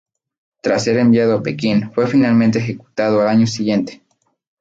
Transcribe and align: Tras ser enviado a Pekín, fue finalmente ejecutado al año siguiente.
Tras 0.63 0.85
ser 0.85 0.97
enviado 0.97 1.35
a 1.35 1.43
Pekín, 1.43 1.91
fue 1.93 2.07
finalmente 2.07 2.57
ejecutado 2.57 3.21
al 3.21 3.27
año 3.27 3.45
siguiente. 3.45 4.01